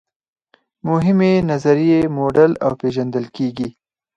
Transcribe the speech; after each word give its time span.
مهمې 0.89 1.33
نظریې 1.51 1.99
موډل 2.15 2.51
او 2.65 2.71
پیژندل 2.81 3.25
کیږي. 3.35 3.69